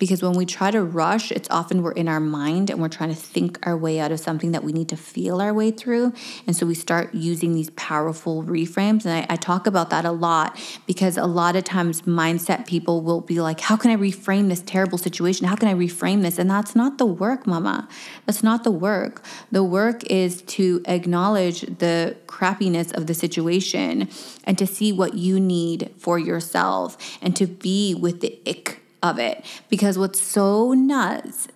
because 0.00 0.22
when 0.22 0.32
we 0.32 0.46
try 0.46 0.70
to 0.70 0.82
rush, 0.82 1.30
it's 1.30 1.48
often 1.50 1.82
we're 1.82 1.92
in 1.92 2.08
our 2.08 2.18
mind 2.18 2.70
and 2.70 2.80
we're 2.80 2.88
trying 2.88 3.10
to 3.10 3.14
think 3.14 3.58
our 3.64 3.76
way 3.76 4.00
out 4.00 4.10
of 4.10 4.18
something 4.18 4.52
that 4.52 4.64
we 4.64 4.72
need 4.72 4.88
to 4.88 4.96
feel 4.96 5.42
our 5.42 5.52
way 5.52 5.70
through. 5.70 6.14
And 6.46 6.56
so 6.56 6.64
we 6.66 6.74
start 6.74 7.14
using 7.14 7.54
these 7.54 7.68
powerful 7.70 8.42
reframes. 8.42 9.04
And 9.04 9.10
I, 9.10 9.26
I 9.28 9.36
talk 9.36 9.66
about 9.66 9.90
that 9.90 10.06
a 10.06 10.10
lot 10.10 10.58
because 10.86 11.18
a 11.18 11.26
lot 11.26 11.54
of 11.54 11.64
times 11.64 12.02
mindset 12.02 12.66
people 12.66 13.02
will 13.02 13.20
be 13.20 13.42
like, 13.42 13.60
How 13.60 13.76
can 13.76 13.90
I 13.90 13.96
reframe 13.96 14.48
this 14.48 14.62
terrible 14.62 14.96
situation? 14.96 15.46
How 15.46 15.54
can 15.54 15.68
I 15.68 15.74
reframe 15.74 16.22
this? 16.22 16.38
And 16.38 16.50
that's 16.50 16.74
not 16.74 16.96
the 16.96 17.06
work, 17.06 17.46
mama. 17.46 17.86
That's 18.24 18.42
not 18.42 18.64
the 18.64 18.70
work. 18.70 19.22
The 19.52 19.62
work 19.62 20.02
is 20.04 20.40
to 20.42 20.82
acknowledge 20.86 21.60
the 21.60 22.16
crappiness 22.26 22.96
of 22.96 23.06
the 23.06 23.12
situation 23.12 24.08
and 24.44 24.56
to 24.56 24.66
see 24.66 24.92
what 24.92 25.12
you 25.12 25.38
need 25.38 25.90
for 25.98 26.18
yourself 26.18 26.96
and 27.20 27.36
to 27.36 27.46
be 27.46 27.94
with 27.94 28.22
the 28.22 28.40
ick 28.46 28.80
of 29.02 29.18
it 29.18 29.44
because 29.68 29.98
what's 29.98 30.20
so 30.20 30.72
nuts 30.72 31.48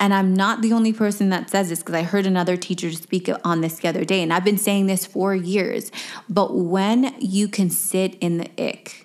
And 0.00 0.12
I'm 0.12 0.34
not 0.34 0.60
the 0.60 0.72
only 0.72 0.92
person 0.92 1.30
that 1.30 1.48
says 1.48 1.68
this 1.68 1.78
because 1.78 1.94
I 1.94 2.02
heard 2.02 2.26
another 2.26 2.56
teacher 2.56 2.90
speak 2.92 3.30
on 3.44 3.60
this 3.60 3.78
the 3.78 3.88
other 3.88 4.04
day. 4.04 4.22
And 4.22 4.32
I've 4.32 4.44
been 4.44 4.58
saying 4.58 4.86
this 4.86 5.06
for 5.06 5.34
years. 5.34 5.90
But 6.28 6.54
when 6.54 7.14
you 7.20 7.48
can 7.48 7.70
sit 7.70 8.16
in 8.16 8.38
the 8.38 8.50
ick, 8.58 9.03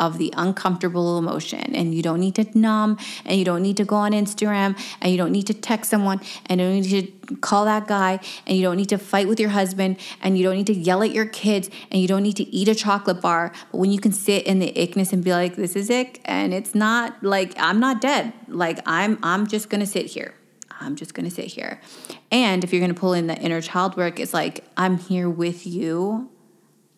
of 0.00 0.18
the 0.18 0.32
uncomfortable 0.36 1.18
emotion. 1.18 1.74
And 1.74 1.94
you 1.94 2.02
don't 2.02 2.20
need 2.20 2.34
to 2.36 2.58
numb 2.58 2.98
and 3.24 3.38
you 3.38 3.44
don't 3.44 3.62
need 3.62 3.76
to 3.78 3.84
go 3.84 3.96
on 3.96 4.12
Instagram 4.12 4.78
and 5.00 5.10
you 5.10 5.18
don't 5.18 5.32
need 5.32 5.46
to 5.48 5.54
text 5.54 5.90
someone 5.90 6.20
and 6.46 6.60
you 6.60 6.66
don't 6.66 6.80
need 6.80 7.28
to 7.28 7.36
call 7.36 7.64
that 7.64 7.86
guy 7.86 8.20
and 8.46 8.56
you 8.56 8.62
don't 8.62 8.76
need 8.76 8.88
to 8.90 8.98
fight 8.98 9.28
with 9.28 9.40
your 9.40 9.50
husband 9.50 9.98
and 10.22 10.38
you 10.38 10.44
don't 10.44 10.56
need 10.56 10.66
to 10.68 10.74
yell 10.74 11.02
at 11.02 11.10
your 11.10 11.26
kids 11.26 11.68
and 11.90 12.00
you 12.00 12.08
don't 12.08 12.22
need 12.22 12.36
to 12.36 12.44
eat 12.44 12.68
a 12.68 12.74
chocolate 12.74 13.20
bar. 13.20 13.52
But 13.72 13.78
when 13.78 13.90
you 13.90 14.00
can 14.00 14.12
sit 14.12 14.46
in 14.46 14.58
the 14.58 14.72
ickness 14.72 15.12
and 15.12 15.22
be 15.24 15.32
like, 15.32 15.56
this 15.56 15.76
is 15.76 15.90
ick 15.90 16.20
and 16.24 16.54
it's 16.54 16.74
not 16.74 17.22
like 17.22 17.54
I'm 17.58 17.80
not 17.80 18.00
dead. 18.00 18.32
Like 18.46 18.80
I'm 18.86 19.18
I'm 19.22 19.46
just 19.46 19.68
gonna 19.68 19.86
sit 19.86 20.06
here. 20.06 20.34
I'm 20.80 20.96
just 20.96 21.14
gonna 21.14 21.30
sit 21.30 21.46
here. 21.46 21.80
And 22.30 22.62
if 22.62 22.72
you're 22.72 22.80
gonna 22.80 22.94
pull 22.94 23.12
in 23.12 23.26
the 23.26 23.36
inner 23.36 23.60
child 23.60 23.96
work, 23.96 24.20
it's 24.20 24.32
like, 24.32 24.64
I'm 24.76 24.98
here 24.98 25.28
with 25.28 25.66
you 25.66 26.30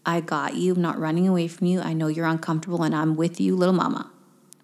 I 0.04 0.20
got 0.20 0.54
you. 0.54 0.74
I'm 0.74 0.82
not 0.82 0.98
running 0.98 1.28
away 1.28 1.48
from 1.48 1.66
you. 1.66 1.80
I 1.80 1.92
know 1.92 2.08
you're 2.08 2.26
uncomfortable 2.26 2.82
and 2.82 2.94
I'm 2.94 3.16
with 3.16 3.40
you, 3.40 3.56
little 3.56 3.74
mama. 3.74 4.10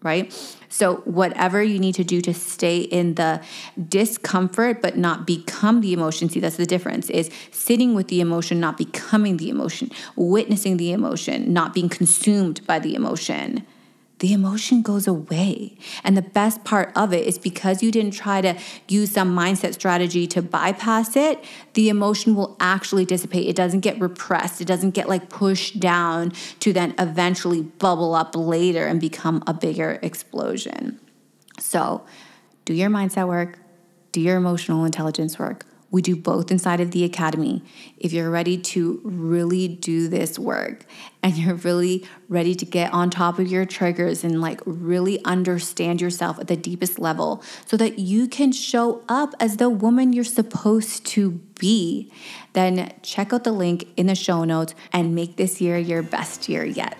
Right? 0.02 0.32
So, 0.68 0.96
whatever 0.98 1.62
you 1.62 1.80
need 1.80 1.96
to 1.96 2.04
do 2.04 2.20
to 2.20 2.32
stay 2.32 2.78
in 2.78 3.14
the 3.14 3.42
discomfort 3.88 4.80
but 4.80 4.96
not 4.96 5.26
become 5.26 5.80
the 5.80 5.92
emotion, 5.92 6.28
see, 6.28 6.38
that's 6.38 6.56
the 6.56 6.66
difference 6.66 7.10
is 7.10 7.28
sitting 7.50 7.94
with 7.94 8.06
the 8.06 8.20
emotion, 8.20 8.60
not 8.60 8.78
becoming 8.78 9.38
the 9.38 9.48
emotion, 9.48 9.90
witnessing 10.14 10.76
the 10.76 10.92
emotion, 10.92 11.52
not 11.52 11.74
being 11.74 11.88
consumed 11.88 12.64
by 12.66 12.78
the 12.78 12.94
emotion 12.94 13.66
the 14.18 14.32
emotion 14.32 14.82
goes 14.82 15.06
away. 15.06 15.76
And 16.02 16.16
the 16.16 16.22
best 16.22 16.64
part 16.64 16.90
of 16.96 17.12
it 17.12 17.26
is 17.26 17.38
because 17.38 17.82
you 17.82 17.90
didn't 17.90 18.12
try 18.12 18.40
to 18.40 18.56
use 18.88 19.10
some 19.10 19.36
mindset 19.36 19.74
strategy 19.74 20.26
to 20.28 20.40
bypass 20.40 21.16
it, 21.16 21.44
the 21.74 21.88
emotion 21.88 22.34
will 22.34 22.56
actually 22.58 23.04
dissipate. 23.04 23.46
It 23.46 23.56
doesn't 23.56 23.80
get 23.80 24.00
repressed, 24.00 24.60
it 24.60 24.66
doesn't 24.66 24.92
get 24.92 25.08
like 25.08 25.28
pushed 25.28 25.80
down 25.80 26.32
to 26.60 26.72
then 26.72 26.94
eventually 26.98 27.62
bubble 27.62 28.14
up 28.14 28.34
later 28.34 28.86
and 28.86 29.00
become 29.00 29.42
a 29.46 29.52
bigger 29.52 29.98
explosion. 30.02 30.98
So, 31.58 32.04
do 32.64 32.74
your 32.74 32.90
mindset 32.90 33.28
work, 33.28 33.58
do 34.12 34.20
your 34.20 34.36
emotional 34.36 34.84
intelligence 34.84 35.38
work 35.38 35.64
we 35.96 36.02
do 36.02 36.14
both 36.14 36.50
inside 36.50 36.78
of 36.78 36.90
the 36.90 37.04
academy. 37.04 37.62
If 37.96 38.12
you're 38.12 38.28
ready 38.28 38.58
to 38.58 39.00
really 39.02 39.66
do 39.66 40.08
this 40.08 40.38
work 40.38 40.84
and 41.22 41.34
you're 41.34 41.54
really 41.54 42.06
ready 42.28 42.54
to 42.54 42.66
get 42.66 42.92
on 42.92 43.08
top 43.08 43.38
of 43.38 43.48
your 43.48 43.64
triggers 43.64 44.22
and 44.22 44.42
like 44.42 44.60
really 44.66 45.24
understand 45.24 46.02
yourself 46.02 46.38
at 46.38 46.48
the 46.48 46.56
deepest 46.56 46.98
level 46.98 47.42
so 47.64 47.78
that 47.78 47.98
you 47.98 48.28
can 48.28 48.52
show 48.52 49.02
up 49.08 49.34
as 49.40 49.56
the 49.56 49.70
woman 49.70 50.12
you're 50.12 50.22
supposed 50.22 51.06
to 51.06 51.30
be, 51.58 52.12
then 52.52 52.92
check 53.00 53.32
out 53.32 53.44
the 53.44 53.52
link 53.52 53.88
in 53.96 54.06
the 54.06 54.14
show 54.14 54.44
notes 54.44 54.74
and 54.92 55.14
make 55.14 55.36
this 55.38 55.62
year 55.62 55.78
your 55.78 56.02
best 56.02 56.46
year 56.46 56.66
yet. 56.66 56.98